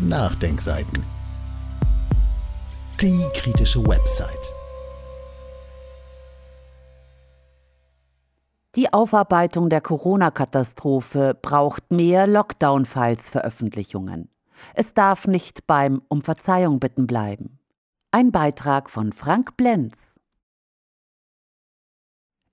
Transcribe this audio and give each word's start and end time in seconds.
Nachdenkseiten. 0.00 1.04
Die 3.00 3.24
kritische 3.32 3.86
Website. 3.86 4.52
Die 8.74 8.92
Aufarbeitung 8.92 9.70
der 9.70 9.80
Corona-Katastrophe 9.80 11.38
braucht 11.40 11.92
mehr 11.92 12.26
Lockdown-Files-Veröffentlichungen. 12.26 14.28
Es 14.74 14.94
darf 14.94 15.28
nicht 15.28 15.68
beim 15.68 16.02
Um 16.08 16.22
Verzeihung 16.22 16.80
bitten 16.80 17.06
bleiben. 17.06 17.60
Ein 18.10 18.32
Beitrag 18.32 18.90
von 18.90 19.12
Frank 19.12 19.56
Blenz. 19.56 20.16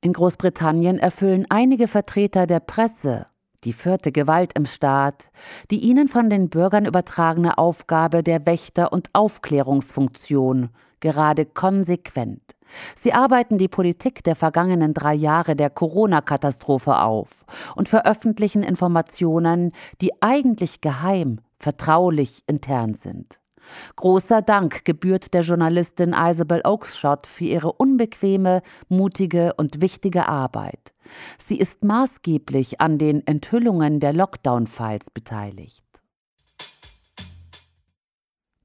In 0.02 0.14
Großbritannien 0.14 1.00
erfüllen 1.00 1.48
einige 1.50 1.88
Vertreter 1.88 2.46
der 2.46 2.60
Presse 2.60 3.26
die 3.64 3.74
vierte 3.74 4.12
Gewalt 4.12 4.54
im 4.58 4.66
Staat, 4.66 5.30
die 5.70 5.80
ihnen 5.80 6.08
von 6.08 6.30
den 6.30 6.50
Bürgern 6.50 6.86
übertragene 6.86 7.58
Aufgabe 7.58 8.24
der 8.24 8.46
Wächter- 8.46 8.92
und 8.92 9.10
Aufklärungsfunktion 9.14 10.70
gerade 11.00 11.46
konsequent. 11.46 12.56
Sie 12.96 13.12
arbeiten 13.12 13.58
die 13.58 13.68
Politik 13.68 14.24
der 14.24 14.38
vergangenen 14.38 14.94
drei 14.94 15.14
Jahre 15.14 15.58
der 15.58 15.70
Corona-Katastrophe 15.70 17.00
auf 17.00 17.46
und 17.76 17.90
veröffentlichen 17.90 18.64
Informationen, 18.64 19.74
die 20.00 20.12
eigentlich 20.22 20.80
geheim, 20.80 21.40
vertraulich 21.60 22.44
intern 22.48 22.94
sind. 22.94 23.41
Großer 23.96 24.42
Dank 24.42 24.86
gebührt 24.86 25.34
der 25.34 25.42
Journalistin 25.42 26.14
Isabel 26.18 26.62
Oakeshott 26.64 27.28
für 27.28 27.46
ihre 27.46 27.72
unbequeme, 27.72 28.62
mutige 28.90 29.54
und 29.56 29.82
wichtige 29.82 30.28
Arbeit. 30.28 30.94
Sie 31.38 31.58
ist 31.58 31.84
maßgeblich 31.84 32.82
an 32.82 32.98
den 32.98 33.26
Enthüllungen 33.26 34.00
der 34.00 34.14
Lockdown-Files 34.14 35.10
beteiligt. 35.14 35.84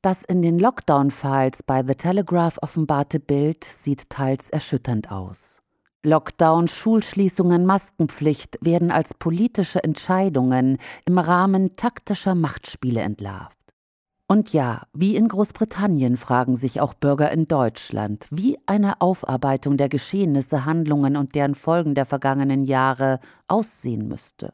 Das 0.02 0.22
in 0.22 0.40
den 0.40 0.58
Lockdown-Files 0.58 1.64
bei 1.64 1.82
The 1.84 1.96
Telegraph 1.96 2.58
offenbarte 2.62 3.18
Bild 3.18 3.64
sieht 3.64 4.08
teils 4.08 4.50
erschütternd 4.50 5.10
aus. 5.10 5.62
Lockdown, 6.04 6.68
Schulschließungen, 6.68 7.66
Maskenpflicht 7.66 8.58
werden 8.60 8.92
als 8.92 9.14
politische 9.14 9.82
Entscheidungen 9.82 10.78
im 11.04 11.18
Rahmen 11.18 11.74
taktischer 11.74 12.36
Machtspiele 12.36 13.00
entlarvt. 13.00 13.56
Und 14.28 14.52
ja, 14.52 14.82
wie 14.92 15.14
in 15.14 15.28
Großbritannien 15.28 16.16
fragen 16.16 16.56
sich 16.56 16.80
auch 16.80 16.94
Bürger 16.94 17.30
in 17.30 17.44
Deutschland, 17.44 18.26
wie 18.30 18.58
eine 18.66 19.00
Aufarbeitung 19.00 19.76
der 19.76 19.88
Geschehnisse, 19.88 20.64
Handlungen 20.64 21.16
und 21.16 21.36
deren 21.36 21.54
Folgen 21.54 21.94
der 21.94 22.06
vergangenen 22.06 22.64
Jahre 22.64 23.20
aussehen 23.46 24.08
müsste. 24.08 24.52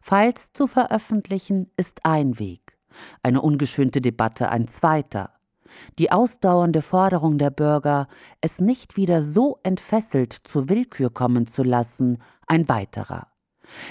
Files 0.00 0.52
zu 0.52 0.66
veröffentlichen 0.66 1.70
ist 1.76 2.04
ein 2.04 2.40
Weg, 2.40 2.78
eine 3.22 3.42
ungeschönte 3.42 4.00
Debatte 4.00 4.48
ein 4.48 4.66
zweiter. 4.66 5.30
Die 5.98 6.10
ausdauernde 6.10 6.82
Forderung 6.82 7.38
der 7.38 7.50
Bürger, 7.50 8.08
es 8.40 8.60
nicht 8.60 8.96
wieder 8.96 9.22
so 9.22 9.58
entfesselt 9.62 10.32
zur 10.32 10.68
Willkür 10.68 11.10
kommen 11.10 11.46
zu 11.46 11.62
lassen, 11.62 12.18
ein 12.46 12.68
weiterer. 12.68 13.28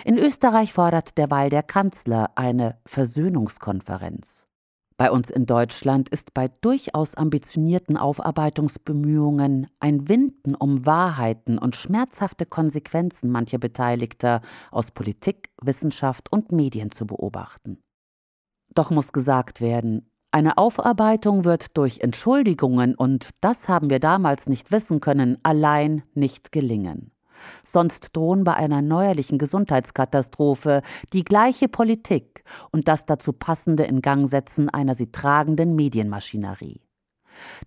In 0.03 0.17
Österreich 0.17 0.73
fordert 0.73 1.17
derweil 1.17 1.49
der 1.49 1.63
Kanzler 1.63 2.31
eine 2.35 2.77
Versöhnungskonferenz. 2.85 4.44
Bei 4.97 5.11
uns 5.11 5.29
in 5.29 5.45
Deutschland 5.45 6.07
ist 6.07 6.33
bei 6.33 6.47
durchaus 6.61 7.15
ambitionierten 7.15 7.97
Aufarbeitungsbemühungen 7.97 9.67
ein 9.79 10.07
Winden 10.07 10.55
um 10.55 10.85
Wahrheiten 10.85 11.57
und 11.57 11.75
schmerzhafte 11.75 12.45
Konsequenzen 12.45 13.29
mancher 13.29 13.57
Beteiligter 13.57 14.39
aus 14.71 14.91
Politik, 14.91 15.49
Wissenschaft 15.61 16.31
und 16.31 16.53
Medien 16.53 16.91
zu 16.91 17.05
beobachten. 17.05 17.83
Doch 18.73 18.89
muss 18.89 19.11
gesagt 19.11 19.59
werden, 19.59 20.09
eine 20.31 20.57
Aufarbeitung 20.57 21.43
wird 21.43 21.77
durch 21.77 21.99
Entschuldigungen, 21.99 22.95
und 22.95 23.29
das 23.41 23.69
haben 23.69 23.89
wir 23.89 23.99
damals 23.99 24.47
nicht 24.47 24.71
wissen 24.71 24.99
können, 24.99 25.37
allein 25.43 26.03
nicht 26.13 26.51
gelingen. 26.51 27.14
Sonst 27.63 28.15
drohen 28.15 28.43
bei 28.43 28.53
einer 28.53 28.81
neuerlichen 28.81 29.37
Gesundheitskatastrophe 29.37 30.81
die 31.13 31.23
gleiche 31.23 31.67
Politik 31.67 32.43
und 32.71 32.87
das 32.87 33.05
dazu 33.05 33.33
passende 33.33 33.85
Ingangsetzen 33.85 34.69
einer 34.69 34.95
sie 34.95 35.11
tragenden 35.11 35.75
Medienmaschinerie. 35.75 36.81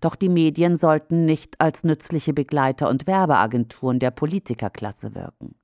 Doch 0.01 0.15
die 0.15 0.29
Medien 0.29 0.77
sollten 0.77 1.25
nicht 1.25 1.59
als 1.61 1.83
nützliche 1.83 2.33
Begleiter 2.33 2.89
und 2.89 3.07
Werbeagenturen 3.07 3.99
der 3.99 4.11
Politikerklasse 4.11 5.13
wirken. 5.13 5.55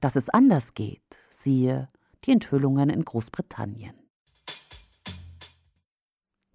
Dass 0.00 0.16
es 0.16 0.28
anders 0.30 0.74
geht, 0.74 1.02
siehe 1.28 1.88
die 2.24 2.32
Enthüllungen 2.32 2.90
in 2.90 3.04
Großbritannien. 3.04 3.99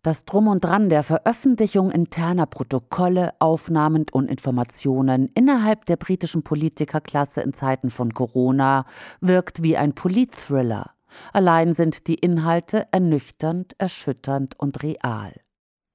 Das 0.05 0.23
Drum 0.23 0.47
und 0.47 0.63
Dran 0.63 0.89
der 0.89 1.01
Veröffentlichung 1.01 1.89
interner 1.89 2.45
Protokolle, 2.45 3.33
Aufnahmen 3.39 4.05
und 4.11 4.29
Informationen 4.29 5.31
innerhalb 5.33 5.85
der 5.85 5.95
britischen 5.95 6.43
Politikerklasse 6.43 7.41
in 7.41 7.53
Zeiten 7.53 7.89
von 7.89 8.13
Corona 8.13 8.85
wirkt 9.19 9.63
wie 9.63 9.77
ein 9.77 9.93
Politthriller. 9.93 10.91
Allein 11.33 11.73
sind 11.73 12.05
die 12.05 12.13
Inhalte 12.13 12.85
ernüchternd, 12.91 13.73
erschütternd 13.79 14.53
und 14.59 14.83
real. 14.83 15.33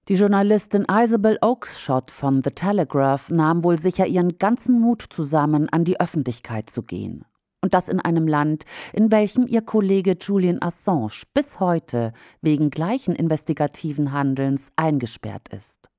Die 0.08 0.14
Journalistin 0.14 0.86
Isabel 0.90 1.38
Oakeshott 1.40 2.10
von 2.10 2.42
The 2.42 2.50
Telegraph 2.50 3.30
nahm 3.30 3.62
wohl 3.62 3.78
sicher 3.78 4.08
ihren 4.08 4.38
ganzen 4.38 4.80
Mut 4.80 5.04
zusammen, 5.08 5.68
an 5.68 5.84
die 5.84 6.00
Öffentlichkeit 6.00 6.68
zu 6.68 6.82
gehen. 6.82 7.26
Und 7.62 7.74
das 7.74 7.88
in 7.88 8.00
einem 8.00 8.26
Land, 8.26 8.64
in 8.92 9.10
welchem 9.10 9.46
ihr 9.46 9.62
Kollege 9.62 10.16
Julian 10.20 10.62
Assange 10.62 11.24
bis 11.34 11.60
heute 11.60 12.12
wegen 12.40 12.70
gleichen 12.70 13.14
investigativen 13.14 14.12
Handelns 14.12 14.70
eingesperrt 14.76 15.48
ist. 15.48 15.90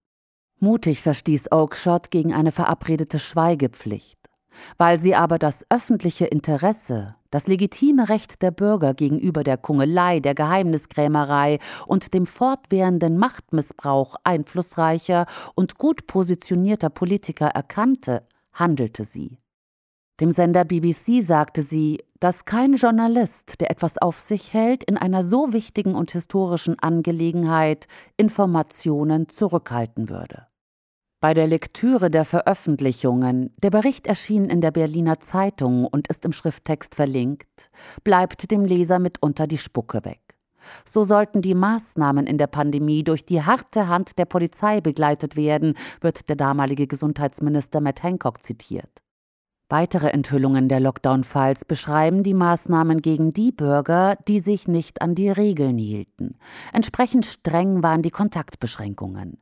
Mutig 0.59 1.01
verstieß 1.01 1.51
Oakeshott 1.51 2.11
gegen 2.11 2.33
eine 2.33 2.51
verabredete 2.51 3.19
Schweigepflicht. 3.19 4.19
Weil 4.77 4.99
sie 4.99 5.15
aber 5.15 5.39
das 5.39 5.65
öffentliche 5.69 6.25
Interesse, 6.25 7.15
das 7.31 7.47
legitime 7.47 8.09
Recht 8.09 8.41
der 8.41 8.51
Bürger 8.51 8.93
gegenüber 8.93 9.43
der 9.43 9.57
Kungelei, 9.57 10.19
der 10.19 10.35
Geheimniskrämerei 10.35 11.59
und 11.87 12.13
dem 12.13 12.25
fortwährenden 12.25 13.17
Machtmissbrauch 13.17 14.17
einflussreicher 14.23 15.25
und 15.55 15.77
gut 15.77 16.05
positionierter 16.07 16.89
Politiker 16.89 17.47
erkannte, 17.47 18.27
handelte 18.53 19.03
sie. 19.03 19.37
Dem 20.21 20.31
Sender 20.31 20.65
BBC 20.65 21.23
sagte 21.23 21.63
sie, 21.63 21.97
dass 22.19 22.45
kein 22.45 22.75
Journalist, 22.75 23.59
der 23.59 23.71
etwas 23.71 23.97
auf 23.97 24.19
sich 24.19 24.53
hält, 24.53 24.83
in 24.83 24.95
einer 24.95 25.23
so 25.23 25.51
wichtigen 25.51 25.95
und 25.95 26.11
historischen 26.11 26.77
Angelegenheit 26.77 27.87
Informationen 28.17 29.29
zurückhalten 29.29 30.09
würde. 30.09 30.45
Bei 31.21 31.33
der 31.33 31.47
Lektüre 31.47 32.11
der 32.11 32.23
Veröffentlichungen, 32.23 33.51
der 33.63 33.71
Bericht 33.71 34.05
erschien 34.05 34.45
in 34.45 34.61
der 34.61 34.69
Berliner 34.69 35.19
Zeitung 35.19 35.85
und 35.85 36.07
ist 36.07 36.23
im 36.23 36.33
Schrifttext 36.33 36.93
verlinkt, 36.93 37.71
bleibt 38.03 38.51
dem 38.51 38.63
Leser 38.63 38.99
mitunter 38.99 39.47
die 39.47 39.57
Spucke 39.57 40.05
weg. 40.05 40.21
So 40.85 41.03
sollten 41.03 41.41
die 41.41 41.55
Maßnahmen 41.55 42.27
in 42.27 42.37
der 42.37 42.45
Pandemie 42.45 43.03
durch 43.03 43.25
die 43.25 43.41
harte 43.41 43.87
Hand 43.87 44.19
der 44.19 44.25
Polizei 44.25 44.81
begleitet 44.81 45.35
werden, 45.35 45.73
wird 45.99 46.29
der 46.29 46.35
damalige 46.35 46.85
Gesundheitsminister 46.85 47.81
Matt 47.81 48.03
Hancock 48.03 48.45
zitiert. 48.45 49.01
Weitere 49.71 50.09
Enthüllungen 50.09 50.67
der 50.67 50.81
Lockdown-Files 50.81 51.63
beschreiben 51.63 52.23
die 52.23 52.33
Maßnahmen 52.33 53.01
gegen 53.01 53.31
die 53.31 53.53
Bürger, 53.53 54.17
die 54.27 54.41
sich 54.41 54.67
nicht 54.67 55.01
an 55.01 55.15
die 55.15 55.29
Regeln 55.29 55.77
hielten. 55.77 56.35
Entsprechend 56.73 57.25
streng 57.25 57.81
waren 57.81 58.01
die 58.01 58.09
Kontaktbeschränkungen. 58.09 59.41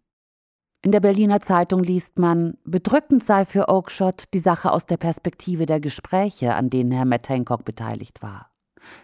In 0.83 0.91
der 0.91 0.99
Berliner 0.99 1.41
Zeitung 1.41 1.83
liest 1.83 2.19
man, 2.19 2.59
bedrückend 2.63 3.23
sei 3.23 3.43
für 3.43 3.69
Oakeshott 3.69 4.25
die 4.35 4.39
Sache 4.39 4.71
aus 4.71 4.85
der 4.85 4.97
Perspektive 4.97 5.65
der 5.65 5.79
Gespräche, 5.79 6.53
an 6.53 6.69
denen 6.69 6.91
Herr 6.91 7.05
Matt 7.05 7.27
Hancock 7.27 7.65
beteiligt 7.65 8.21
war. 8.21 8.51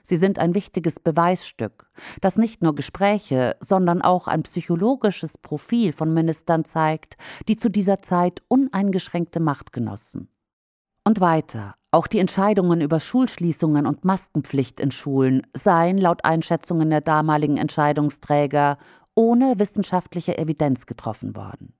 Sie 0.04 0.18
sind 0.18 0.38
ein 0.38 0.54
wichtiges 0.54 1.00
Beweisstück, 1.00 1.90
das 2.22 2.38
nicht 2.38 2.62
nur 2.62 2.76
Gespräche, 2.76 3.56
sondern 3.62 4.04
auch 4.04 4.28
ein 4.28 4.44
psychologisches 4.44 5.40
Profil 5.40 5.92
von 5.92 6.14
Ministern 6.14 6.66
zeigt, 6.66 7.18
die 7.48 7.58
zu 7.58 7.72
dieser 7.72 8.04
Zeit 8.04 8.44
uneingeschränkte 8.48 9.40
Macht 9.40 9.74
genossen. 9.74 10.30
Und 11.08 11.22
weiter. 11.22 11.76
Auch 11.92 12.08
die 12.08 12.18
Entscheidungen 12.18 12.82
über 12.82 13.00
Schulschließungen 13.00 13.86
und 13.86 14.06
Maskenpflicht 14.06 14.80
in 14.80 14.90
Schulen 14.90 15.44
seien 15.54 16.00
laut 16.00 16.26
Einschätzungen 16.26 16.90
der 16.90 17.02
damaligen 17.02 17.58
Entscheidungsträger 17.58 18.78
ohne 19.14 19.60
wissenschaftliche 19.60 20.38
Evidenz 20.38 20.88
getroffen 20.88 21.36
worden. 21.36 21.74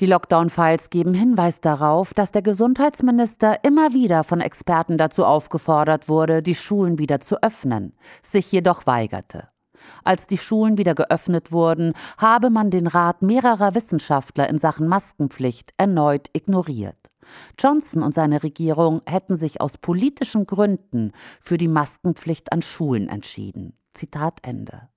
Die 0.00 0.06
Lockdown-Files 0.06 0.90
geben 0.90 1.14
Hinweis 1.14 1.60
darauf, 1.60 2.14
dass 2.14 2.32
der 2.32 2.42
Gesundheitsminister 2.42 3.62
immer 3.62 3.94
wieder 3.94 4.24
von 4.24 4.40
Experten 4.40 4.98
dazu 4.98 5.24
aufgefordert 5.24 6.08
wurde, 6.08 6.42
die 6.42 6.56
Schulen 6.56 6.98
wieder 6.98 7.20
zu 7.20 7.40
öffnen, 7.44 7.94
sich 8.22 8.50
jedoch 8.50 8.86
weigerte. 8.86 9.48
Als 10.02 10.26
die 10.26 10.38
Schulen 10.38 10.78
wieder 10.78 10.96
geöffnet 10.96 11.52
wurden, 11.52 11.92
habe 12.18 12.50
man 12.50 12.70
den 12.70 12.88
Rat 12.88 13.22
mehrerer 13.22 13.76
Wissenschaftler 13.76 14.48
in 14.48 14.58
Sachen 14.58 14.88
Maskenpflicht 14.88 15.72
erneut 15.76 16.28
ignoriert. 16.32 16.96
Johnson 17.58 18.02
und 18.02 18.14
seine 18.14 18.42
Regierung 18.42 19.00
hätten 19.06 19.36
sich 19.36 19.60
aus 19.60 19.78
politischen 19.78 20.46
Gründen 20.46 21.12
für 21.40 21.58
die 21.58 21.68
Maskenpflicht 21.68 22.52
an 22.52 22.62
Schulen 22.62 23.08
entschieden. 23.08 23.74
Zitat 23.94 24.40
Ende. 24.42 24.88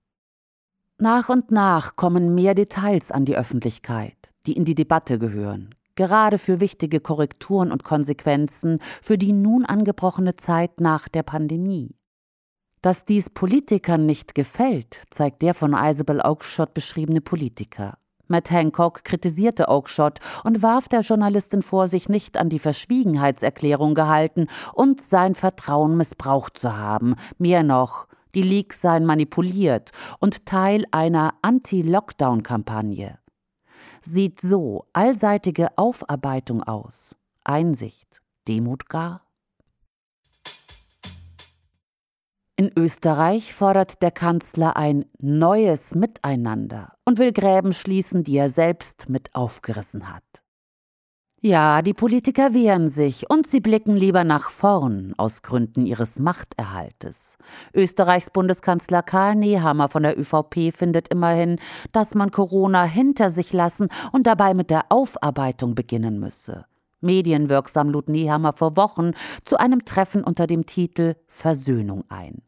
Nach 0.99 1.29
und 1.29 1.51
nach 1.51 1.95
kommen 1.95 2.33
mehr 2.33 2.55
Details 2.55 3.11
an 3.11 3.25
die 3.25 3.37
Öffentlichkeit, 3.37 4.17
die 4.47 4.53
in 4.53 4.65
die 4.65 4.73
Debatte 4.73 5.19
gehören, 5.19 5.75
gerade 5.93 6.39
für 6.39 6.59
wichtige 6.59 6.99
Korrekturen 6.99 7.71
und 7.71 7.83
Konsequenzen 7.83 8.79
für 9.01 9.17
die 9.17 9.33
nun 9.33 9.63
angebrochene 9.63 10.35
Zeit 10.35 10.79
nach 10.79 11.07
der 11.07 11.23
Pandemie. 11.23 11.95
Dass 12.81 13.05
dies 13.05 13.29
Politikern 13.29 14.05
nicht 14.05 14.33
gefällt, 14.33 15.01
zeigt 15.09 15.41
der 15.41 15.53
von 15.53 15.75
Isabel 15.77 16.21
Oakeshott 16.21 16.73
beschriebene 16.73 17.21
Politiker. 17.21 17.97
Matt 18.27 18.51
Hancock 18.51 19.03
kritisierte 19.03 19.69
Oakeshott 19.69 20.19
und 20.43 20.61
warf 20.61 20.87
der 20.87 21.01
Journalistin 21.01 21.61
vor, 21.61 21.87
sich 21.87 22.09
nicht 22.09 22.37
an 22.37 22.49
die 22.49 22.59
Verschwiegenheitserklärung 22.59 23.95
gehalten 23.95 24.47
und 24.73 25.01
sein 25.01 25.35
Vertrauen 25.35 25.97
missbraucht 25.97 26.57
zu 26.57 26.77
haben. 26.77 27.15
Mehr 27.37 27.63
noch, 27.63 28.07
die 28.35 28.41
Leaks 28.41 28.81
seien 28.81 29.05
manipuliert 29.05 29.91
und 30.19 30.45
Teil 30.45 30.85
einer 30.91 31.33
Anti-Lockdown-Kampagne. 31.41 33.19
Sieht 34.01 34.39
so 34.39 34.85
allseitige 34.93 35.77
Aufarbeitung 35.77 36.63
aus. 36.63 37.15
Einsicht, 37.43 38.21
Demut 38.47 38.89
gar? 38.89 39.26
In 42.59 42.71
Österreich 42.75 43.53
fordert 43.53 44.01
der 44.01 44.09
Kanzler 44.09 44.77
ein 44.77 45.05
neues 45.19 45.93
Miteinander 45.93 46.93
und 47.05 47.19
will 47.19 47.31
Gräben 47.31 47.71
schließen, 47.71 48.23
die 48.23 48.35
er 48.35 48.49
selbst 48.49 49.09
mit 49.09 49.35
aufgerissen 49.35 50.11
hat. 50.11 50.23
Ja, 51.39 51.83
die 51.83 51.93
Politiker 51.93 52.55
wehren 52.55 52.89
sich 52.89 53.29
und 53.29 53.45
sie 53.45 53.59
blicken 53.59 53.95
lieber 53.95 54.23
nach 54.23 54.49
vorn 54.49 55.13
aus 55.17 55.43
Gründen 55.43 55.85
ihres 55.85 56.17
Machterhaltes. 56.17 57.37
Österreichs 57.75 58.31
Bundeskanzler 58.31 59.03
Karl 59.03 59.35
Nehammer 59.35 59.87
von 59.87 60.01
der 60.01 60.19
ÖVP 60.19 60.75
findet 60.75 61.09
immerhin, 61.09 61.59
dass 61.91 62.15
man 62.15 62.31
Corona 62.31 62.85
hinter 62.85 63.29
sich 63.29 63.53
lassen 63.53 63.89
und 64.11 64.25
dabei 64.25 64.55
mit 64.55 64.71
der 64.71 64.85
Aufarbeitung 64.89 65.75
beginnen 65.75 66.19
müsse. 66.19 66.65
Medienwirksam 67.01 67.89
lud 67.89 68.09
Nehammer 68.09 68.51
vor 68.51 68.75
Wochen 68.75 69.11
zu 69.45 69.57
einem 69.57 69.85
Treffen 69.85 70.23
unter 70.23 70.47
dem 70.47 70.65
Titel 70.65 71.13
Versöhnung 71.27 72.03
ein. 72.09 72.46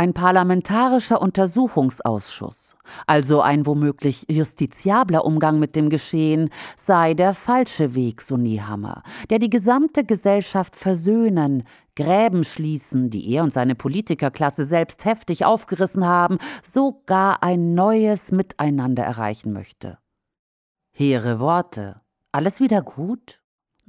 Ein 0.00 0.14
parlamentarischer 0.14 1.20
Untersuchungsausschuss, 1.20 2.74
also 3.06 3.42
ein 3.42 3.66
womöglich 3.66 4.24
justiziabler 4.30 5.26
Umgang 5.26 5.58
mit 5.58 5.76
dem 5.76 5.90
Geschehen, 5.90 6.48
sei 6.74 7.12
der 7.12 7.34
falsche 7.34 7.94
Weg, 7.94 8.22
so 8.22 8.38
Niehammer, 8.38 9.02
der 9.28 9.38
die 9.38 9.50
gesamte 9.50 10.04
Gesellschaft 10.04 10.74
versöhnen, 10.74 11.64
Gräben 11.96 12.44
schließen, 12.44 13.10
die 13.10 13.30
er 13.30 13.42
und 13.42 13.52
seine 13.52 13.74
Politikerklasse 13.74 14.64
selbst 14.64 15.04
heftig 15.04 15.44
aufgerissen 15.44 16.06
haben, 16.06 16.38
sogar 16.62 17.42
ein 17.42 17.74
neues 17.74 18.32
Miteinander 18.32 19.02
erreichen 19.02 19.52
möchte. 19.52 19.98
Hehre 20.92 21.40
Worte. 21.40 21.96
Alles 22.32 22.58
wieder 22.58 22.80
gut? 22.80 23.39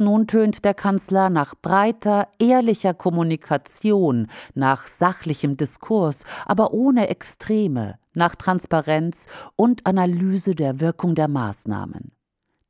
Nun 0.01 0.25
tönt 0.25 0.65
der 0.65 0.73
Kanzler 0.73 1.29
nach 1.29 1.53
breiter, 1.53 2.27
ehrlicher 2.39 2.95
Kommunikation, 2.95 4.25
nach 4.55 4.87
sachlichem 4.87 5.57
Diskurs, 5.57 6.23
aber 6.47 6.73
ohne 6.73 7.07
Extreme, 7.09 7.99
nach 8.15 8.35
Transparenz 8.35 9.27
und 9.55 9.85
Analyse 9.85 10.55
der 10.55 10.79
Wirkung 10.79 11.13
der 11.13 11.27
Maßnahmen. 11.27 12.13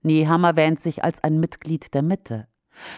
Nehammer 0.02 0.58
wähnt 0.58 0.82
sich 0.82 1.06
als 1.06 1.24
ein 1.24 1.40
Mitglied 1.40 1.94
der 1.94 2.02
Mitte. 2.02 2.48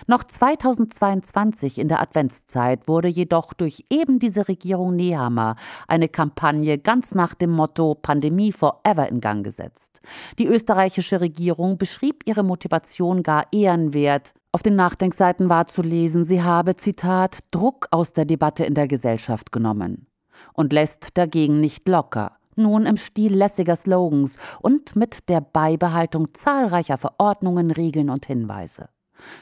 Noch 0.07 0.23
2022 0.23 1.79
in 1.79 1.87
der 1.87 2.01
Adventszeit 2.01 2.87
wurde 2.87 3.07
jedoch 3.07 3.53
durch 3.53 3.85
eben 3.89 4.19
diese 4.19 4.47
Regierung 4.47 4.95
Nehammer 4.95 5.55
eine 5.87 6.09
Kampagne 6.09 6.77
ganz 6.77 7.15
nach 7.15 7.33
dem 7.33 7.51
Motto 7.51 7.95
Pandemie 7.95 8.51
forever 8.51 9.09
in 9.09 9.21
Gang 9.21 9.43
gesetzt. 9.43 10.01
Die 10.39 10.47
österreichische 10.47 11.21
Regierung 11.21 11.77
beschrieb 11.77 12.23
ihre 12.25 12.43
Motivation 12.43 13.23
gar 13.23 13.45
ehrenwert. 13.51 14.33
Auf 14.51 14.63
den 14.63 14.75
Nachdenkseiten 14.75 15.49
war 15.49 15.67
zu 15.67 15.81
lesen, 15.81 16.23
sie 16.23 16.43
habe, 16.43 16.75
Zitat, 16.75 17.39
Druck 17.51 17.87
aus 17.91 18.13
der 18.13 18.25
Debatte 18.25 18.65
in 18.65 18.75
der 18.75 18.87
Gesellschaft 18.87 19.51
genommen 19.51 20.07
und 20.53 20.73
lässt 20.73 21.09
dagegen 21.17 21.59
nicht 21.59 21.87
locker 21.87 22.37
nun 22.55 22.85
im 22.85 22.97
Stil 22.97 23.33
lässiger 23.33 23.75
Slogans 23.75 24.37
und 24.61 24.95
mit 24.95 25.27
der 25.29 25.41
Beibehaltung 25.41 26.33
zahlreicher 26.33 26.97
Verordnungen, 26.97 27.71
Regeln 27.71 28.09
und 28.09 28.25
Hinweise. 28.25 28.89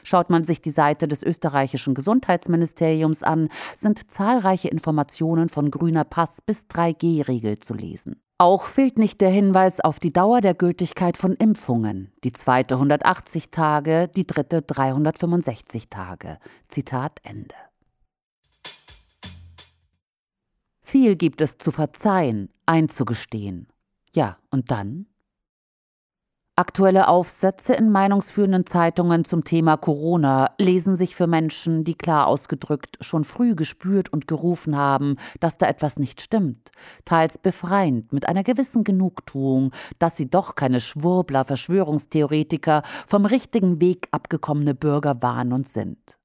Schaut 0.04 0.30
man 0.30 0.44
sich 0.44 0.60
die 0.60 0.70
Seite 0.70 1.08
des 1.08 1.22
österreichischen 1.22 1.94
Gesundheitsministeriums 1.94 3.22
an, 3.22 3.48
sind 3.74 4.10
zahlreiche 4.10 4.68
Informationen 4.68 5.48
von 5.48 5.70
grüner 5.70 6.04
Pass 6.04 6.40
bis 6.40 6.66
3G-Regel 6.66 7.58
zu 7.58 7.74
lesen. 7.74 8.22
Auch 8.38 8.64
fehlt 8.64 8.98
nicht 8.98 9.20
der 9.20 9.30
Hinweis 9.30 9.78
auf 9.78 10.00
die 10.00 10.12
Dauer 10.12 10.40
der 10.40 10.54
Gültigkeit 10.54 11.16
von 11.16 11.34
Impfungen. 11.34 12.12
Die 12.24 12.32
zweite 12.32 12.74
180 12.74 13.52
Tage, 13.52 14.10
die 14.16 14.26
dritte 14.26 14.62
365 14.62 15.88
Tage. 15.88 16.38
Zitat 16.68 17.20
Ende. 17.22 17.54
Viel 20.82 21.14
gibt 21.14 21.40
es 21.40 21.56
zu 21.56 21.70
verzeihen, 21.70 22.48
einzugestehen. 22.66 23.68
Ja, 24.14 24.38
und 24.50 24.70
dann? 24.70 25.06
Aktuelle 26.54 27.08
Aufsätze 27.08 27.72
in 27.72 27.90
meinungsführenden 27.90 28.66
Zeitungen 28.66 29.24
zum 29.24 29.42
Thema 29.42 29.78
Corona 29.78 30.50
lesen 30.58 30.96
sich 30.96 31.16
für 31.16 31.26
Menschen, 31.26 31.82
die 31.82 31.94
klar 31.94 32.26
ausgedrückt 32.26 32.98
schon 33.00 33.24
früh 33.24 33.54
gespürt 33.54 34.12
und 34.12 34.28
gerufen 34.28 34.76
haben, 34.76 35.16
dass 35.40 35.56
da 35.56 35.66
etwas 35.66 35.98
nicht 35.98 36.20
stimmt, 36.20 36.70
teils 37.06 37.38
befreiend 37.38 38.12
mit 38.12 38.28
einer 38.28 38.42
gewissen 38.42 38.84
Genugtuung, 38.84 39.72
dass 39.98 40.18
sie 40.18 40.28
doch 40.28 40.54
keine 40.54 40.80
Schwurbler, 40.80 41.46
Verschwörungstheoretiker, 41.46 42.82
vom 43.06 43.24
richtigen 43.24 43.80
Weg 43.80 44.08
abgekommene 44.10 44.74
Bürger 44.74 45.22
waren 45.22 45.54
und 45.54 45.66
sind. 45.66 46.18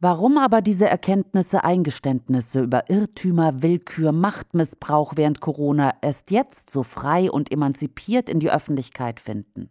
Warum 0.00 0.38
aber 0.38 0.62
diese 0.62 0.88
Erkenntnisse, 0.88 1.64
Eingeständnisse 1.64 2.62
über 2.62 2.88
Irrtümer, 2.88 3.62
Willkür, 3.62 4.12
Machtmissbrauch 4.12 5.14
während 5.16 5.40
Corona 5.40 5.92
erst 6.02 6.30
jetzt 6.30 6.70
so 6.70 6.84
frei 6.84 7.28
und 7.28 7.50
emanzipiert 7.50 8.28
in 8.28 8.38
die 8.38 8.50
Öffentlichkeit 8.50 9.18
finden? 9.18 9.70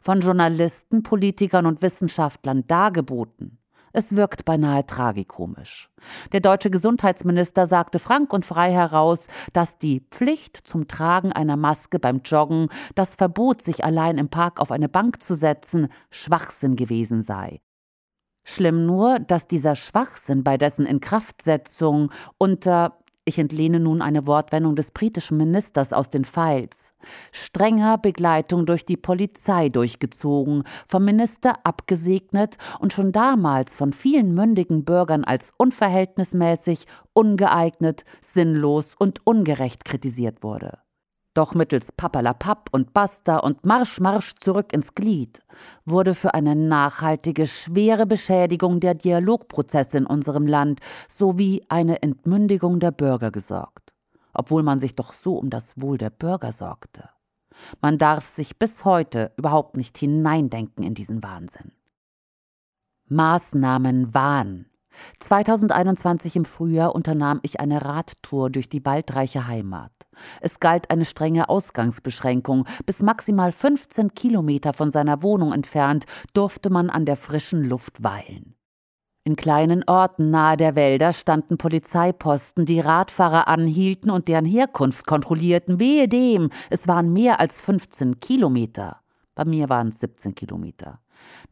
Von 0.00 0.20
Journalisten, 0.20 1.02
Politikern 1.02 1.66
und 1.66 1.82
Wissenschaftlern 1.82 2.68
dargeboten. 2.68 3.58
Es 3.92 4.14
wirkt 4.14 4.44
beinahe 4.44 4.86
tragikomisch. 4.86 5.90
Der 6.30 6.40
deutsche 6.40 6.70
Gesundheitsminister 6.70 7.66
sagte 7.66 7.98
frank 7.98 8.32
und 8.32 8.44
frei 8.44 8.70
heraus, 8.70 9.26
dass 9.52 9.78
die 9.78 10.06
Pflicht 10.12 10.56
zum 10.56 10.86
Tragen 10.86 11.32
einer 11.32 11.56
Maske 11.56 11.98
beim 11.98 12.20
Joggen, 12.24 12.68
das 12.94 13.16
Verbot, 13.16 13.60
sich 13.62 13.84
allein 13.84 14.18
im 14.18 14.28
Park 14.28 14.60
auf 14.60 14.70
eine 14.70 14.88
Bank 14.88 15.20
zu 15.20 15.34
setzen, 15.34 15.88
Schwachsinn 16.10 16.76
gewesen 16.76 17.22
sei. 17.22 17.60
Schlimm 18.44 18.86
nur, 18.86 19.18
dass 19.18 19.48
dieser 19.48 19.74
Schwachsinn 19.74 20.44
bei 20.44 20.58
dessen 20.58 20.86
Inkraftsetzung 20.86 22.10
unter 22.38 22.98
ich 23.26 23.38
entlehne 23.38 23.80
nun 23.80 24.02
eine 24.02 24.26
Wortwendung 24.26 24.76
des 24.76 24.90
britischen 24.90 25.38
Ministers 25.38 25.94
aus 25.94 26.10
den 26.10 26.26
Files. 26.26 26.92
Strenger 27.32 27.96
Begleitung 27.96 28.66
durch 28.66 28.84
die 28.84 28.98
Polizei 28.98 29.70
durchgezogen, 29.70 30.64
vom 30.86 31.06
Minister 31.06 31.54
abgesegnet 31.64 32.56
und 32.80 32.92
schon 32.92 33.12
damals 33.12 33.74
von 33.76 33.94
vielen 33.94 34.34
mündigen 34.34 34.84
Bürgern 34.84 35.24
als 35.24 35.52
unverhältnismäßig, 35.56 36.84
ungeeignet, 37.14 38.04
sinnlos 38.20 38.94
und 38.98 39.26
ungerecht 39.26 39.86
kritisiert 39.86 40.42
wurde. 40.42 40.83
Doch 41.34 41.54
mittels 41.54 41.90
Papperlapapp 41.90 42.68
und 42.70 42.94
Basta 42.94 43.38
und 43.38 43.66
Marsch 43.66 43.98
Marsch 43.98 44.34
zurück 44.40 44.72
ins 44.72 44.94
Glied 44.94 45.42
wurde 45.84 46.14
für 46.14 46.32
eine 46.32 46.54
nachhaltige, 46.54 47.48
schwere 47.48 48.06
Beschädigung 48.06 48.78
der 48.78 48.94
Dialogprozesse 48.94 49.98
in 49.98 50.06
unserem 50.06 50.46
Land 50.46 50.80
sowie 51.08 51.64
eine 51.68 52.02
Entmündigung 52.02 52.78
der 52.78 52.92
Bürger 52.92 53.32
gesorgt, 53.32 53.92
obwohl 54.32 54.62
man 54.62 54.78
sich 54.78 54.94
doch 54.94 55.12
so 55.12 55.36
um 55.36 55.50
das 55.50 55.80
Wohl 55.80 55.98
der 55.98 56.10
Bürger 56.10 56.52
sorgte. 56.52 57.10
Man 57.80 57.98
darf 57.98 58.24
sich 58.24 58.56
bis 58.56 58.84
heute 58.84 59.32
überhaupt 59.36 59.76
nicht 59.76 59.98
hineindenken 59.98 60.84
in 60.84 60.94
diesen 60.94 61.22
Wahnsinn. 61.22 61.72
Maßnahmen 63.08 64.14
Wahn. 64.14 64.66
2021 65.18 66.36
im 66.36 66.44
Frühjahr 66.44 66.94
unternahm 66.94 67.40
ich 67.42 67.58
eine 67.58 67.84
Radtour 67.84 68.50
durch 68.50 68.68
die 68.68 68.84
waldreiche 68.84 69.48
Heimat. 69.48 69.92
Es 70.40 70.60
galt 70.60 70.90
eine 70.90 71.04
strenge 71.04 71.48
Ausgangsbeschränkung. 71.48 72.66
Bis 72.86 73.02
maximal 73.02 73.52
15 73.52 74.14
Kilometer 74.14 74.72
von 74.72 74.90
seiner 74.90 75.22
Wohnung 75.22 75.52
entfernt 75.52 76.04
durfte 76.32 76.70
man 76.70 76.90
an 76.90 77.06
der 77.06 77.16
frischen 77.16 77.64
Luft 77.64 78.02
weilen. 78.02 78.54
In 79.26 79.36
kleinen 79.36 79.84
Orten 79.88 80.30
nahe 80.30 80.58
der 80.58 80.76
Wälder 80.76 81.14
standen 81.14 81.56
Polizeiposten, 81.56 82.66
die 82.66 82.80
Radfahrer 82.80 83.48
anhielten 83.48 84.10
und 84.10 84.28
deren 84.28 84.44
Herkunft 84.44 85.06
kontrollierten. 85.06 85.80
Wehe 85.80 86.08
dem, 86.08 86.50
es 86.68 86.86
waren 86.86 87.10
mehr 87.10 87.40
als 87.40 87.62
15 87.62 88.20
Kilometer. 88.20 89.00
Bei 89.34 89.46
mir 89.46 89.70
waren 89.70 89.88
es 89.88 90.00
17 90.00 90.34
Kilometer. 90.34 91.00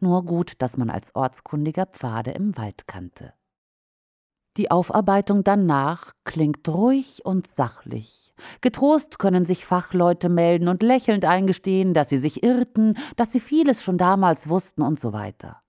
Nur 0.00 0.24
gut, 0.24 0.52
dass 0.58 0.76
man 0.76 0.90
als 0.90 1.14
Ortskundiger 1.14 1.86
Pfade 1.86 2.32
im 2.32 2.56
Wald 2.58 2.86
kannte. 2.86 3.32
Die 4.58 4.70
Aufarbeitung 4.70 5.44
danach 5.44 6.12
klingt 6.24 6.68
ruhig 6.68 7.24
und 7.24 7.46
sachlich. 7.46 8.34
Getrost 8.60 9.18
können 9.18 9.46
sich 9.46 9.64
Fachleute 9.64 10.28
melden 10.28 10.68
und 10.68 10.82
lächelnd 10.82 11.24
eingestehen, 11.24 11.94
dass 11.94 12.10
sie 12.10 12.18
sich 12.18 12.42
irrten, 12.42 12.98
dass 13.16 13.32
sie 13.32 13.40
vieles 13.40 13.82
schon 13.82 13.96
damals 13.96 14.48
wussten 14.48 14.82
und 14.82 15.00
so 15.00 15.12
weiter. 15.14 15.62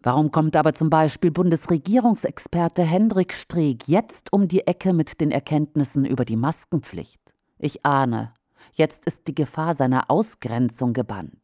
Warum 0.00 0.30
kommt 0.30 0.56
aber 0.56 0.72
zum 0.72 0.90
Beispiel 0.90 1.30
Bundesregierungsexperte 1.30 2.82
Hendrik 2.82 3.34
Streeck 3.34 3.86
jetzt 3.86 4.32
um 4.32 4.48
die 4.48 4.66
Ecke 4.66 4.94
mit 4.94 5.20
den 5.20 5.30
Erkenntnissen 5.30 6.04
über 6.04 6.24
die 6.24 6.36
Maskenpflicht? 6.36 7.20
Ich 7.58 7.84
ahne, 7.84 8.32
jetzt 8.72 9.06
ist 9.06 9.28
die 9.28 9.34
Gefahr 9.34 9.74
seiner 9.74 10.10
Ausgrenzung 10.10 10.92
gebannt. 10.92 11.41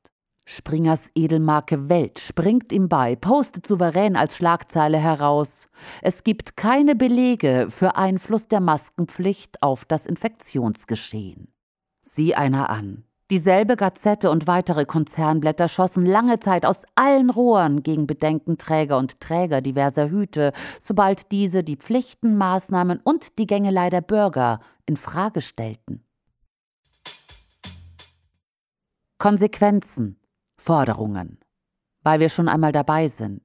Springers 0.51 1.11
Edelmarke 1.15 1.91
Welt 1.91 2.19
springt 2.19 2.73
ihm 2.73 2.89
bei, 2.89 3.17
postet 3.17 3.67
souverän 3.67 4.17
als 4.17 4.35
Schlagzeile 4.35 4.97
heraus. 4.97 5.69
Es 6.01 6.25
gibt 6.25 6.57
keine 6.57 6.97
Belege 6.97 7.67
für 7.69 7.97
Einfluss 7.97 8.49
der 8.49 8.61
Maskenpflicht 8.61 9.63
auf 9.63 9.85
das 9.85 10.07
Infektionsgeschehen. 10.07 11.53
Sieh 12.01 12.35
einer 12.35 12.71
an. 12.71 13.05
Dieselbe 13.31 13.77
Gazette 13.77 14.31
und 14.31 14.47
weitere 14.47 14.87
Konzernblätter 14.87 15.69
schossen 15.69 16.07
lange 16.07 16.41
Zeit 16.41 16.65
aus 16.65 16.85
allen 16.95 17.29
Rohren 17.29 17.83
gegen 17.83 18.07
Bedenkenträger 18.07 18.97
und 18.97 19.21
Träger 19.21 19.61
diverser 19.61 20.09
Hüte, 20.09 20.55
sobald 20.81 21.31
diese 21.31 21.63
die 21.63 21.77
Pflichten, 21.77 22.39
Maßnahmen 22.39 23.01
und 23.05 23.39
die 23.39 23.47
Gängelei 23.47 23.91
der 23.91 24.01
Bürger 24.01 24.61
in 24.87 24.97
Frage 24.97 25.43
stellten. 25.43 26.07
Konsequenzen 29.19 30.18
Forderungen. 30.59 31.39
Weil 32.03 32.21
wir 32.21 32.29
schon 32.29 32.49
einmal 32.49 32.73
dabei 32.73 33.09
sind. 33.09 33.43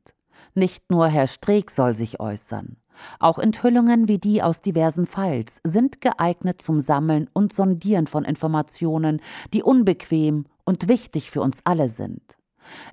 Nicht 0.56 0.92
nur 0.92 1.08
Herr 1.08 1.28
Streeck 1.28 1.72
soll 1.72 1.94
sich 1.94 2.20
äußern. 2.20 2.78
Auch 3.20 3.40
Enthüllungen 3.40 4.08
wie 4.08 4.20
die 4.20 4.44
aus 4.44 4.62
diversen 4.62 5.08
Files 5.08 5.60
sind 5.64 6.02
geeignet 6.02 6.62
zum 6.62 6.82
Sammeln 6.82 7.30
und 7.34 7.54
Sondieren 7.54 8.08
von 8.08 8.24
Informationen, 8.24 9.22
die 9.54 9.64
unbequem 9.64 10.46
und 10.66 10.88
wichtig 10.90 11.32
für 11.32 11.42
uns 11.42 11.60
alle 11.64 11.88
sind. 11.88 12.22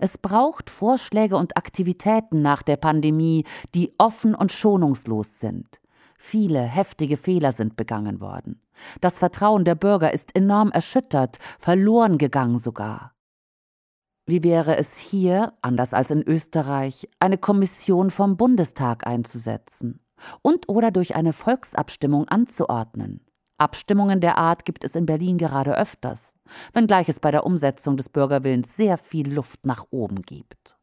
Es 0.00 0.18
braucht 0.18 0.70
Vorschläge 0.70 1.36
und 1.36 1.56
Aktivitäten 1.56 2.42
nach 2.42 2.62
der 2.62 2.76
Pandemie, 2.76 3.44
die 3.74 3.94
offen 3.98 4.34
und 4.34 4.52
schonungslos 4.52 5.38
sind. 5.38 5.80
Viele 6.18 6.60
heftige 6.60 7.16
Fehler 7.16 7.52
sind 7.52 7.76
begangen 7.76 8.20
worden. 8.20 8.60
Das 9.00 9.18
Vertrauen 9.18 9.64
der 9.64 9.74
Bürger 9.74 10.12
ist 10.12 10.34
enorm 10.34 10.70
erschüttert, 10.70 11.38
verloren 11.58 12.18
gegangen 12.18 12.58
sogar. 12.58 13.14
Wie 14.30 14.44
wäre 14.44 14.76
es 14.76 14.96
hier, 14.96 15.54
anders 15.60 15.92
als 15.92 16.12
in 16.12 16.22
Österreich, 16.22 17.08
eine 17.18 17.36
Kommission 17.36 18.12
vom 18.12 18.36
Bundestag 18.36 19.04
einzusetzen 19.04 20.04
und 20.40 20.68
oder 20.68 20.92
durch 20.92 21.16
eine 21.16 21.32
Volksabstimmung 21.32 22.28
anzuordnen? 22.28 23.26
Abstimmungen 23.58 24.20
der 24.20 24.38
Art 24.38 24.64
gibt 24.64 24.84
es 24.84 24.94
in 24.94 25.04
Berlin 25.04 25.36
gerade 25.36 25.76
öfters, 25.76 26.36
wenngleich 26.72 27.08
es 27.08 27.18
bei 27.18 27.32
der 27.32 27.44
Umsetzung 27.44 27.96
des 27.96 28.08
Bürgerwillens 28.08 28.76
sehr 28.76 28.98
viel 28.98 29.34
Luft 29.34 29.66
nach 29.66 29.86
oben 29.90 30.22
gibt. 30.22 30.76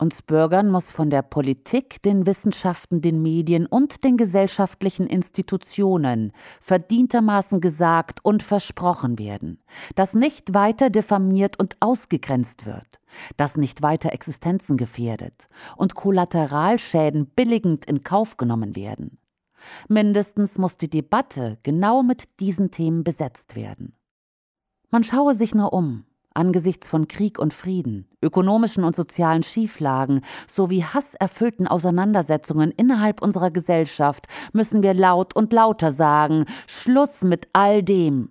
Uns 0.00 0.22
Bürgern 0.22 0.70
muss 0.70 0.92
von 0.92 1.10
der 1.10 1.22
Politik, 1.22 2.00
den 2.02 2.24
Wissenschaften, 2.24 3.00
den 3.00 3.20
Medien 3.20 3.66
und 3.66 4.04
den 4.04 4.16
gesellschaftlichen 4.16 5.08
Institutionen 5.08 6.30
verdientermaßen 6.60 7.60
gesagt 7.60 8.24
und 8.24 8.44
versprochen 8.44 9.18
werden, 9.18 9.60
dass 9.96 10.14
nicht 10.14 10.54
weiter 10.54 10.88
diffamiert 10.88 11.58
und 11.58 11.76
ausgegrenzt 11.80 12.64
wird, 12.64 13.00
dass 13.36 13.56
nicht 13.56 13.82
weiter 13.82 14.12
Existenzen 14.12 14.76
gefährdet 14.76 15.48
und 15.76 15.96
Kollateralschäden 15.96 17.26
billigend 17.26 17.84
in 17.86 18.04
Kauf 18.04 18.36
genommen 18.36 18.76
werden. 18.76 19.18
Mindestens 19.88 20.58
muss 20.58 20.76
die 20.76 20.90
Debatte 20.90 21.58
genau 21.64 22.04
mit 22.04 22.38
diesen 22.38 22.70
Themen 22.70 23.02
besetzt 23.02 23.56
werden. 23.56 23.96
Man 24.90 25.02
schaue 25.02 25.34
sich 25.34 25.56
nur 25.56 25.72
um 25.72 26.04
angesichts 26.38 26.88
von 26.88 27.08
Krieg 27.08 27.38
und 27.38 27.52
Frieden, 27.52 28.08
ökonomischen 28.22 28.84
und 28.84 28.96
sozialen 28.96 29.42
Schieflagen 29.42 30.20
sowie 30.46 30.84
hasserfüllten 30.84 31.66
Auseinandersetzungen 31.66 32.70
innerhalb 32.70 33.20
unserer 33.20 33.50
Gesellschaft 33.50 34.26
müssen 34.52 34.82
wir 34.82 34.94
laut 34.94 35.34
und 35.34 35.52
lauter 35.52 35.92
sagen, 35.92 36.46
Schluss 36.66 37.22
mit 37.22 37.48
all 37.52 37.82
dem. 37.82 38.30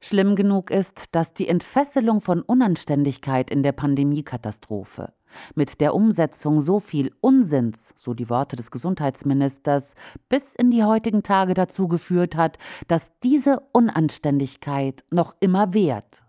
Schlimm 0.00 0.34
genug 0.34 0.70
ist, 0.70 1.04
dass 1.12 1.32
die 1.32 1.46
Entfesselung 1.46 2.20
von 2.20 2.42
Unanständigkeit 2.42 3.50
in 3.50 3.62
der 3.62 3.72
Pandemiekatastrophe 3.72 5.12
mit 5.54 5.80
der 5.80 5.94
Umsetzung 5.94 6.60
so 6.60 6.78
viel 6.78 7.12
Unsinns, 7.20 7.94
so 7.96 8.12
die 8.12 8.28
Worte 8.28 8.54
des 8.56 8.70
Gesundheitsministers, 8.70 9.94
bis 10.28 10.54
in 10.54 10.70
die 10.70 10.84
heutigen 10.84 11.22
Tage 11.22 11.54
dazu 11.54 11.88
geführt 11.88 12.36
hat, 12.36 12.58
dass 12.86 13.12
diese 13.22 13.60
Unanständigkeit 13.72 15.04
noch 15.10 15.34
immer 15.40 15.72
währt 15.72 16.22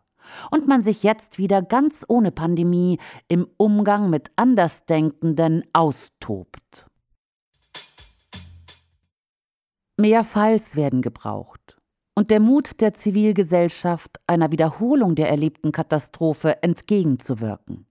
und 0.52 0.68
man 0.68 0.82
sich 0.82 1.04
jetzt 1.04 1.38
wieder 1.38 1.62
ganz 1.62 2.06
ohne 2.08 2.32
Pandemie 2.32 3.00
im 3.28 3.48
Umgang 3.58 4.10
mit 4.10 4.32
Andersdenkenden 4.36 5.64
austobt. 5.74 6.88
Mehr 9.98 10.24
Files 10.24 10.76
werden 10.76 11.02
gebraucht 11.02 11.78
und 12.16 12.32
der 12.32 12.40
Mut 12.40 12.82
der 12.82 12.94
Zivilgesellschaft, 12.94 14.20
einer 14.28 14.52
Wiederholung 14.52 15.16
der 15.16 15.30
erlebten 15.30 15.72
Katastrophe 15.72 16.62
entgegenzuwirken. 16.62 17.88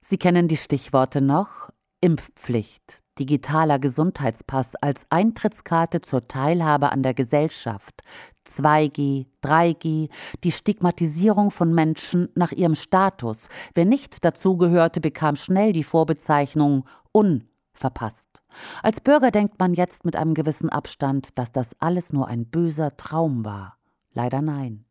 Sie 0.00 0.18
kennen 0.18 0.48
die 0.48 0.56
Stichworte 0.56 1.20
noch 1.20 1.70
Impfpflicht, 2.00 3.02
digitaler 3.18 3.78
Gesundheitspass 3.78 4.74
als 4.76 5.06
Eintrittskarte 5.10 6.00
zur 6.00 6.28
Teilhabe 6.28 6.92
an 6.92 7.02
der 7.02 7.14
Gesellschaft, 7.14 8.02
2G, 8.46 9.26
3G, 9.42 10.08
die 10.44 10.52
Stigmatisierung 10.52 11.50
von 11.50 11.74
Menschen 11.74 12.28
nach 12.34 12.52
ihrem 12.52 12.74
Status. 12.74 13.48
Wer 13.74 13.84
nicht 13.84 14.24
dazugehörte, 14.24 15.00
bekam 15.00 15.36
schnell 15.36 15.72
die 15.72 15.84
Vorbezeichnung 15.84 16.84
unverpasst. 17.12 18.42
Als 18.82 19.00
Bürger 19.00 19.30
denkt 19.30 19.58
man 19.58 19.74
jetzt 19.74 20.04
mit 20.04 20.16
einem 20.16 20.34
gewissen 20.34 20.70
Abstand, 20.70 21.38
dass 21.38 21.52
das 21.52 21.72
alles 21.80 22.12
nur 22.12 22.28
ein 22.28 22.46
böser 22.46 22.96
Traum 22.96 23.44
war. 23.44 23.78
Leider 24.12 24.40
nein. 24.40 24.84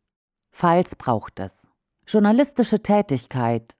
Files 0.50 0.96
braucht 0.96 1.40
es. 1.40 1.66
Journalistische 2.06 2.80
Tätigkeit, 2.82 3.74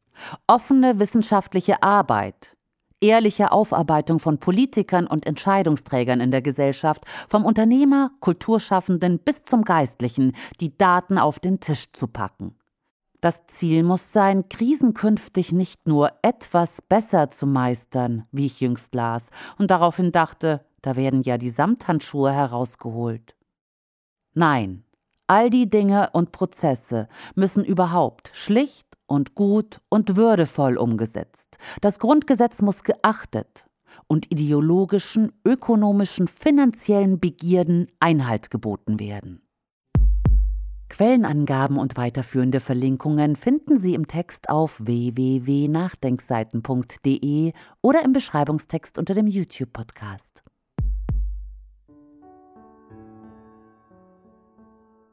offene 0.46 0.98
wissenschaftliche 0.98 1.82
Arbeit, 1.82 2.57
ehrliche 3.00 3.52
Aufarbeitung 3.52 4.18
von 4.18 4.38
Politikern 4.38 5.06
und 5.06 5.26
Entscheidungsträgern 5.26 6.20
in 6.20 6.30
der 6.30 6.42
Gesellschaft, 6.42 7.04
vom 7.28 7.44
Unternehmer, 7.44 8.10
Kulturschaffenden 8.20 9.18
bis 9.18 9.44
zum 9.44 9.62
Geistlichen, 9.62 10.32
die 10.60 10.76
Daten 10.76 11.18
auf 11.18 11.38
den 11.38 11.60
Tisch 11.60 11.92
zu 11.92 12.06
packen. 12.06 12.54
Das 13.20 13.46
Ziel 13.48 13.82
muss 13.82 14.12
sein, 14.12 14.48
Krisen 14.48 14.94
künftig 14.94 15.50
nicht 15.50 15.88
nur 15.88 16.12
etwas 16.22 16.82
besser 16.82 17.30
zu 17.30 17.46
meistern, 17.46 18.26
wie 18.30 18.46
ich 18.46 18.60
jüngst 18.60 18.94
las, 18.94 19.30
und 19.58 19.70
daraufhin 19.70 20.12
dachte, 20.12 20.64
da 20.82 20.94
werden 20.94 21.22
ja 21.22 21.36
die 21.36 21.50
Samthandschuhe 21.50 22.32
herausgeholt. 22.32 23.34
Nein, 24.34 24.84
all 25.26 25.50
die 25.50 25.68
Dinge 25.68 26.10
und 26.12 26.30
Prozesse 26.30 27.08
müssen 27.34 27.64
überhaupt 27.64 28.30
schlicht 28.34 28.87
und 29.08 29.34
gut 29.34 29.80
und 29.88 30.16
würdevoll 30.16 30.76
umgesetzt. 30.76 31.56
Das 31.80 31.98
Grundgesetz 31.98 32.62
muss 32.62 32.84
geachtet 32.84 33.66
und 34.06 34.30
ideologischen, 34.30 35.32
ökonomischen, 35.44 36.28
finanziellen 36.28 37.18
Begierden 37.18 37.88
Einhalt 37.98 38.50
geboten 38.50 39.00
werden. 39.00 39.42
Quellenangaben 40.88 41.76
und 41.76 41.96
weiterführende 41.96 42.60
Verlinkungen 42.60 43.34
finden 43.36 43.76
Sie 43.76 43.94
im 43.94 44.06
Text 44.06 44.48
auf 44.48 44.80
www.nachdenkseiten.de 44.84 47.52
oder 47.82 48.04
im 48.04 48.14
Beschreibungstext 48.14 48.98
unter 48.98 49.12
dem 49.14 49.26
YouTube-Podcast. 49.26 50.47